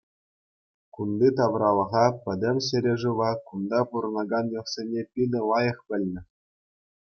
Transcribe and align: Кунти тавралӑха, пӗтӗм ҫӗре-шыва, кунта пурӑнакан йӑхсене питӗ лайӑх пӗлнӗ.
Кунти 0.97 1.29
тавралӑха, 1.39 2.05
пӗтӗм 2.23 2.57
ҫӗре-шыва, 2.69 3.29
кунта 3.51 3.79
пурӑнакан 3.93 4.45
йӑхсене 4.57 5.01
питӗ 5.13 5.39
лайӑх 5.53 5.77
пӗлнӗ. 5.91 6.21